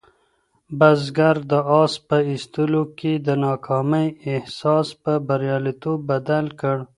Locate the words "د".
1.51-1.53, 3.27-3.29